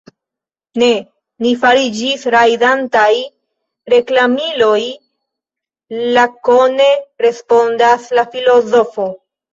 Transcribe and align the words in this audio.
Ne; 0.83 0.87
ni 1.45 1.49
fariĝis 1.65 2.23
rajdantaj 2.35 3.11
reklamiloj, 3.95 4.81
lakone 6.17 6.89
respondas 7.27 8.09
la 8.21 8.25
filozofo. 8.35 9.11